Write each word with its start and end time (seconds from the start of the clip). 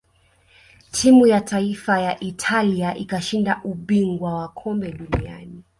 timu 0.91 1.27
ya 1.27 1.41
taifa 1.41 1.99
ya 2.01 2.19
italia 2.19 2.95
ikashinda 2.95 3.61
ubingwa 3.63 4.33
wa 4.33 4.47
kombe 4.47 4.91
dunia 4.91 5.41